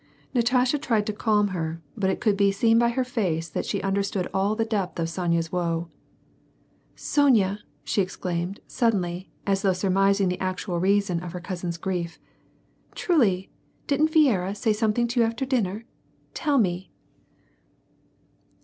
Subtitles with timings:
[0.33, 3.83] Natasha tried to calm her, but it could be seen by her face that she
[3.83, 5.89] understood all the dej)th of Sonya's woe.
[6.95, 12.17] "Sonya!" she exclaimed, suddenly, as though surmising the actual reason of her cousin's grief,
[12.95, 13.51] "truly,
[13.85, 15.85] didn't Viera say something to you after dinner?
[16.33, 17.59] Tell me I" 78 WAR AND PEACE.